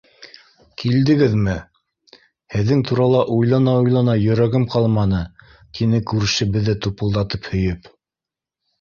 [0.83, 1.53] Килдегеҙме?
[2.55, 5.23] Һеҙҙең турала уйлана-уйлана йөрәгем ҡалманы,—
[5.77, 7.97] тине күрше беҙҙе тупылдатып һөйөп.